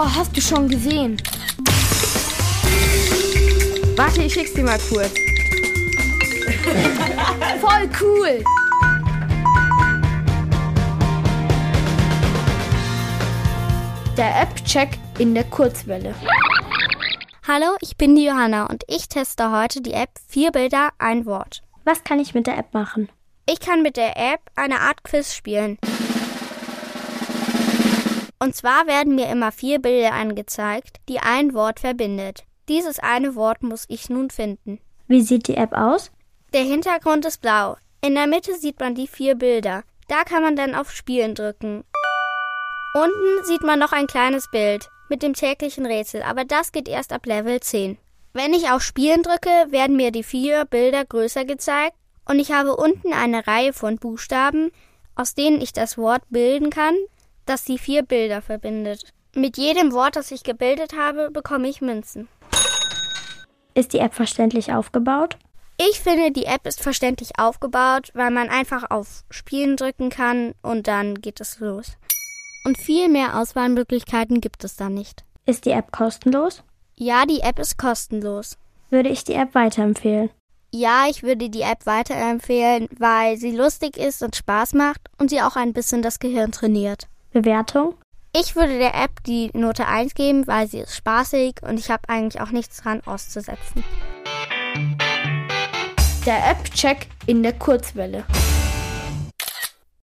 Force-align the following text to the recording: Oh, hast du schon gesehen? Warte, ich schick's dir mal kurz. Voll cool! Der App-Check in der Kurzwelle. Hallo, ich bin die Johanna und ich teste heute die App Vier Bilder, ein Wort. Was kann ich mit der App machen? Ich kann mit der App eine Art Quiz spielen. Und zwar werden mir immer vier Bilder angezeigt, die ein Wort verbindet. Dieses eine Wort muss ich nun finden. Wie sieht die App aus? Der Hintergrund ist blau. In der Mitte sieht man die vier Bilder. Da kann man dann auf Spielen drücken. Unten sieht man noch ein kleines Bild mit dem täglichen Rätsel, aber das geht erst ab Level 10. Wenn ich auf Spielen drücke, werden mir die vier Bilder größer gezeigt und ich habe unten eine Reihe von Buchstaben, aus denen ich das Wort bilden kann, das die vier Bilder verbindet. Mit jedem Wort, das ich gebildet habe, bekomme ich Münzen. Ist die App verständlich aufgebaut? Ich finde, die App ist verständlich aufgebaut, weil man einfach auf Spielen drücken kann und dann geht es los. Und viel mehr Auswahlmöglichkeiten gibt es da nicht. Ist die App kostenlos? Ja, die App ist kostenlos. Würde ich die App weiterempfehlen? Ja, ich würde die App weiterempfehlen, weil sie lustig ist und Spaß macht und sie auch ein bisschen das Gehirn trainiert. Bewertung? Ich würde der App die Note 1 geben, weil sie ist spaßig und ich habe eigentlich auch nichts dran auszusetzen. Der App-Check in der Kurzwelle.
Oh, 0.00 0.06
hast 0.14 0.36
du 0.36 0.40
schon 0.40 0.68
gesehen? 0.68 1.20
Warte, 3.96 4.22
ich 4.22 4.32
schick's 4.32 4.54
dir 4.54 4.62
mal 4.62 4.78
kurz. 4.88 5.10
Voll 7.60 7.90
cool! 8.00 8.44
Der 14.16 14.42
App-Check 14.42 14.90
in 15.18 15.34
der 15.34 15.42
Kurzwelle. 15.42 16.14
Hallo, 17.48 17.74
ich 17.80 17.96
bin 17.96 18.14
die 18.14 18.26
Johanna 18.26 18.66
und 18.66 18.84
ich 18.86 19.08
teste 19.08 19.50
heute 19.50 19.80
die 19.80 19.94
App 19.94 20.10
Vier 20.28 20.52
Bilder, 20.52 20.90
ein 20.98 21.26
Wort. 21.26 21.64
Was 21.84 22.04
kann 22.04 22.20
ich 22.20 22.34
mit 22.34 22.46
der 22.46 22.56
App 22.56 22.72
machen? 22.72 23.08
Ich 23.46 23.58
kann 23.58 23.82
mit 23.82 23.96
der 23.96 24.16
App 24.16 24.42
eine 24.54 24.78
Art 24.78 25.02
Quiz 25.02 25.34
spielen. 25.34 25.76
Und 28.38 28.54
zwar 28.54 28.86
werden 28.86 29.14
mir 29.14 29.28
immer 29.30 29.52
vier 29.52 29.80
Bilder 29.80 30.12
angezeigt, 30.12 30.98
die 31.08 31.18
ein 31.18 31.54
Wort 31.54 31.80
verbindet. 31.80 32.44
Dieses 32.68 32.98
eine 32.98 33.34
Wort 33.34 33.62
muss 33.62 33.84
ich 33.88 34.10
nun 34.10 34.30
finden. 34.30 34.78
Wie 35.06 35.22
sieht 35.22 35.48
die 35.48 35.56
App 35.56 35.72
aus? 35.72 36.12
Der 36.52 36.62
Hintergrund 36.62 37.24
ist 37.24 37.40
blau. 37.40 37.76
In 38.00 38.14
der 38.14 38.26
Mitte 38.26 38.54
sieht 38.54 38.78
man 38.78 38.94
die 38.94 39.08
vier 39.08 39.34
Bilder. 39.34 39.82
Da 40.06 40.24
kann 40.24 40.42
man 40.42 40.54
dann 40.54 40.74
auf 40.74 40.92
Spielen 40.92 41.34
drücken. 41.34 41.84
Unten 42.94 43.44
sieht 43.44 43.62
man 43.62 43.78
noch 43.78 43.92
ein 43.92 44.06
kleines 44.06 44.50
Bild 44.50 44.88
mit 45.08 45.22
dem 45.22 45.34
täglichen 45.34 45.86
Rätsel, 45.86 46.22
aber 46.22 46.44
das 46.44 46.72
geht 46.72 46.88
erst 46.88 47.12
ab 47.12 47.26
Level 47.26 47.60
10. 47.60 47.98
Wenn 48.32 48.54
ich 48.54 48.70
auf 48.70 48.82
Spielen 48.82 49.22
drücke, 49.22 49.50
werden 49.70 49.96
mir 49.96 50.10
die 50.10 50.22
vier 50.22 50.64
Bilder 50.64 51.04
größer 51.04 51.44
gezeigt 51.44 51.94
und 52.26 52.38
ich 52.38 52.52
habe 52.52 52.76
unten 52.76 53.12
eine 53.12 53.46
Reihe 53.46 53.72
von 53.72 53.96
Buchstaben, 53.96 54.70
aus 55.14 55.34
denen 55.34 55.60
ich 55.60 55.72
das 55.72 55.98
Wort 55.98 56.22
bilden 56.30 56.70
kann, 56.70 56.94
das 57.48 57.64
die 57.64 57.78
vier 57.78 58.02
Bilder 58.02 58.42
verbindet. 58.42 59.12
Mit 59.34 59.56
jedem 59.56 59.92
Wort, 59.92 60.16
das 60.16 60.30
ich 60.30 60.42
gebildet 60.42 60.94
habe, 60.96 61.30
bekomme 61.30 61.68
ich 61.68 61.80
Münzen. 61.80 62.28
Ist 63.74 63.92
die 63.92 63.98
App 63.98 64.14
verständlich 64.14 64.72
aufgebaut? 64.72 65.36
Ich 65.80 66.00
finde, 66.00 66.32
die 66.32 66.46
App 66.46 66.66
ist 66.66 66.82
verständlich 66.82 67.38
aufgebaut, 67.38 68.10
weil 68.14 68.32
man 68.32 68.48
einfach 68.48 68.90
auf 68.90 69.22
Spielen 69.30 69.76
drücken 69.76 70.10
kann 70.10 70.54
und 70.62 70.88
dann 70.88 71.20
geht 71.20 71.40
es 71.40 71.60
los. 71.60 71.92
Und 72.64 72.76
viel 72.78 73.08
mehr 73.08 73.38
Auswahlmöglichkeiten 73.38 74.40
gibt 74.40 74.64
es 74.64 74.74
da 74.74 74.88
nicht. 74.88 75.24
Ist 75.46 75.64
die 75.64 75.70
App 75.70 75.92
kostenlos? 75.92 76.64
Ja, 76.96 77.24
die 77.26 77.40
App 77.40 77.60
ist 77.60 77.78
kostenlos. 77.78 78.58
Würde 78.90 79.08
ich 79.08 79.22
die 79.22 79.34
App 79.34 79.54
weiterempfehlen? 79.54 80.30
Ja, 80.72 81.06
ich 81.08 81.22
würde 81.22 81.48
die 81.48 81.62
App 81.62 81.86
weiterempfehlen, 81.86 82.88
weil 82.98 83.36
sie 83.36 83.52
lustig 83.52 83.96
ist 83.96 84.22
und 84.22 84.34
Spaß 84.34 84.74
macht 84.74 85.00
und 85.18 85.30
sie 85.30 85.40
auch 85.40 85.54
ein 85.54 85.72
bisschen 85.72 86.02
das 86.02 86.18
Gehirn 86.18 86.50
trainiert. 86.50 87.06
Bewertung? 87.30 87.94
Ich 88.36 88.56
würde 88.56 88.78
der 88.78 88.94
App 88.94 89.22
die 89.26 89.50
Note 89.54 89.86
1 89.86 90.14
geben, 90.14 90.46
weil 90.46 90.68
sie 90.68 90.80
ist 90.80 90.94
spaßig 90.94 91.56
und 91.62 91.78
ich 91.78 91.90
habe 91.90 92.08
eigentlich 92.08 92.40
auch 92.40 92.50
nichts 92.50 92.82
dran 92.82 93.00
auszusetzen. 93.06 93.82
Der 96.26 96.50
App-Check 96.50 97.06
in 97.26 97.42
der 97.42 97.54
Kurzwelle. 97.54 98.24